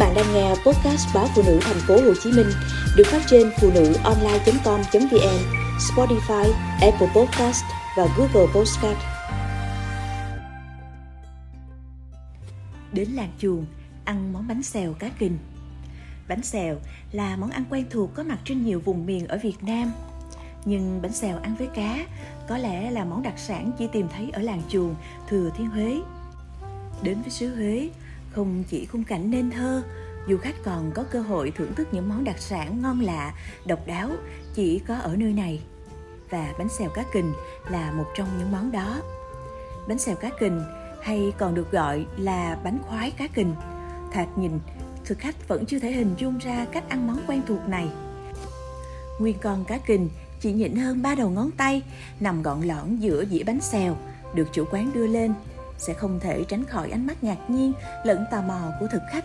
[0.00, 2.46] bạn đang nghe podcast báo phụ nữ thành phố Hồ Chí Minh
[2.96, 5.38] được phát trên phụ nữ online.com.vn,
[5.78, 7.64] Spotify, Apple Podcast
[7.96, 8.98] và Google Podcast.
[12.92, 13.66] Đến làng chuồng,
[14.04, 15.38] ăn món bánh xèo cá kình.
[16.28, 16.76] Bánh xèo
[17.12, 19.92] là món ăn quen thuộc có mặt trên nhiều vùng miền ở Việt Nam.
[20.64, 22.06] Nhưng bánh xèo ăn với cá
[22.48, 24.94] có lẽ là món đặc sản chỉ tìm thấy ở làng chuồng
[25.28, 26.00] Thừa Thiên Huế.
[27.02, 27.88] Đến với xứ Huế,
[28.32, 29.82] không chỉ khung cảnh nên thơ,
[30.28, 33.34] du khách còn có cơ hội thưởng thức những món đặc sản ngon lạ,
[33.66, 34.10] độc đáo
[34.54, 35.62] chỉ có ở nơi này.
[36.30, 37.32] Và bánh xèo cá kình
[37.70, 39.00] là một trong những món đó.
[39.88, 40.62] Bánh xèo cá kình
[41.02, 43.54] hay còn được gọi là bánh khoái cá kình.
[44.12, 44.52] Thoạt nhìn,
[45.04, 47.88] thực khách vẫn chưa thể hình dung ra cách ăn món quen thuộc này.
[49.20, 50.08] Nguyên con cá kình
[50.40, 51.82] chỉ nhịn hơn ba đầu ngón tay,
[52.20, 53.96] nằm gọn lõn giữa dĩa bánh xèo,
[54.34, 55.34] được chủ quán đưa lên
[55.80, 57.72] sẽ không thể tránh khỏi ánh mắt ngạc nhiên
[58.04, 59.24] lẫn tò mò của thực khách.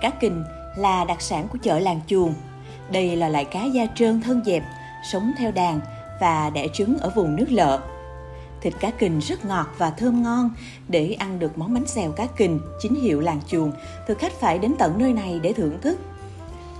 [0.00, 0.44] Cá kình
[0.76, 2.34] là đặc sản của chợ làng chuồng.
[2.92, 4.62] Đây là loại cá da trơn thân dẹp,
[5.12, 5.80] sống theo đàn
[6.20, 7.80] và đẻ trứng ở vùng nước lợ.
[8.60, 10.50] Thịt cá kình rất ngọt và thơm ngon.
[10.88, 13.72] Để ăn được món bánh xèo cá kình chính hiệu làng chuồng,
[14.06, 15.98] thực khách phải đến tận nơi này để thưởng thức.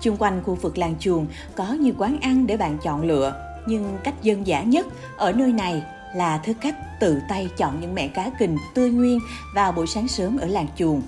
[0.01, 1.27] Chung quanh khu vực làng chuồng
[1.57, 3.35] có nhiều quán ăn để bạn chọn lựa,
[3.67, 5.83] nhưng cách dân dã nhất ở nơi này
[6.15, 9.21] là thức khách tự tay chọn những mẻ cá kình tươi nguyên
[9.55, 11.03] vào buổi sáng sớm ở làng chuồng.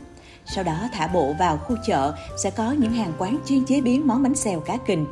[0.54, 4.06] Sau đó thả bộ vào khu chợ sẽ có những hàng quán chuyên chế biến
[4.06, 5.06] món bánh xèo cá kình.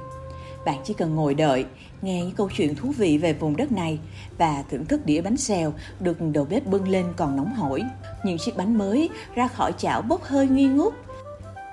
[0.66, 1.66] Bạn chỉ cần ngồi đợi,
[2.02, 3.98] nghe những câu chuyện thú vị về vùng đất này
[4.38, 7.82] và thưởng thức đĩa bánh xèo được đầu bếp bưng lên còn nóng hổi.
[8.24, 10.94] Những chiếc bánh mới ra khỏi chảo bốc hơi nghi ngút.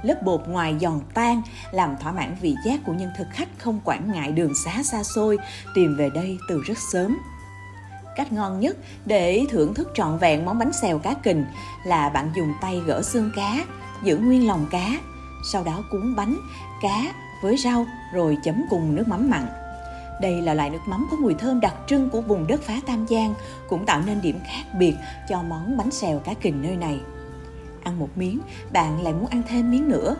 [0.03, 3.79] Lớp bột ngoài giòn tan làm thỏa mãn vị giác của những thực khách không
[3.83, 5.37] quản ngại đường xá xa xôi
[5.75, 7.17] tìm về đây từ rất sớm.
[8.15, 11.45] Cách ngon nhất để thưởng thức trọn vẹn món bánh xèo cá kình
[11.85, 13.65] là bạn dùng tay gỡ xương cá,
[14.03, 14.97] giữ nguyên lòng cá,
[15.51, 16.37] sau đó cuốn bánh,
[16.81, 19.45] cá với rau rồi chấm cùng nước mắm mặn.
[20.21, 23.07] Đây là loại nước mắm có mùi thơm đặc trưng của vùng đất phá Tam
[23.07, 23.33] Giang,
[23.69, 24.95] cũng tạo nên điểm khác biệt
[25.29, 26.99] cho món bánh xèo cá kình nơi này.
[27.83, 28.39] Ăn một miếng,
[28.73, 30.15] bạn lại muốn ăn thêm miếng nữa.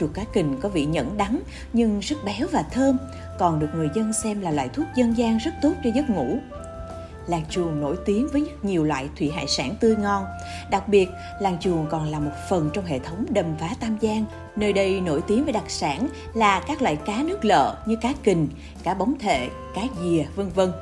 [0.00, 1.40] Ruột cá kình có vị nhẫn đắng
[1.72, 2.98] nhưng rất béo và thơm,
[3.38, 6.38] còn được người dân xem là loại thuốc dân gian rất tốt cho giấc ngủ.
[7.28, 10.24] Làng chuồng nổi tiếng với rất nhiều loại thủy hải sản tươi ngon.
[10.70, 11.08] Đặc biệt,
[11.40, 14.24] làng chuồng còn là một phần trong hệ thống đầm phá Tam Giang.
[14.56, 18.12] Nơi đây nổi tiếng với đặc sản là các loại cá nước lợ như cá
[18.22, 18.48] kình,
[18.82, 20.72] cá bóng thệ, cá dìa, vân vân.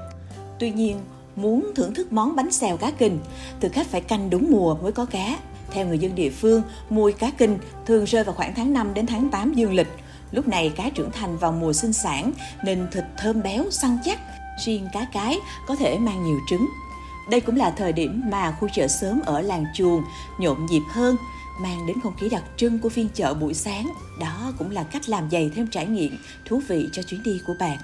[0.59, 0.97] Tuy nhiên,
[1.37, 3.19] muốn thưởng thức món bánh xèo cá kình,
[3.61, 5.39] thực khách phải canh đúng mùa mới có cá.
[5.71, 9.07] Theo người dân địa phương, mùi cá kình thường rơi vào khoảng tháng 5 đến
[9.07, 9.89] tháng 8 dương lịch.
[10.33, 12.33] Lúc này cá trưởng thành vào mùa sinh sản
[12.65, 14.19] nên thịt thơm béo săn chắc,
[14.65, 16.69] riêng cá cái có thể mang nhiều trứng.
[17.31, 20.03] Đây cũng là thời điểm mà khu chợ sớm ở làng chuồng
[20.39, 21.17] nhộn nhịp hơn,
[21.61, 23.93] mang đến không khí đặc trưng của phiên chợ buổi sáng.
[24.21, 27.55] Đó cũng là cách làm dày thêm trải nghiệm thú vị cho chuyến đi của
[27.61, 27.79] bạn.